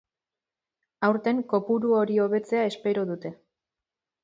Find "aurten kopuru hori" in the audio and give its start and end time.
1.07-2.19